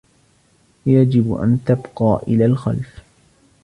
[0.85, 2.99] یجب ان تبقی الی الخلف.